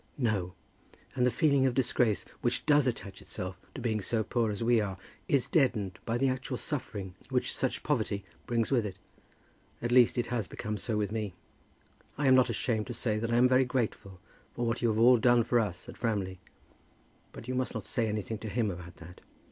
[0.17, 0.55] "No;
[1.13, 4.81] and the feeling of disgrace which does attach itself to being so poor as we
[4.81, 8.97] are is deadened by the actual suffering which such poverty brings with it.
[9.79, 11.35] At least it has become so with me.
[12.17, 14.19] I am not ashamed to say that I am very grateful
[14.55, 16.39] for what you all have done for us at Framley.
[17.31, 19.21] But you must not say anything to him about that."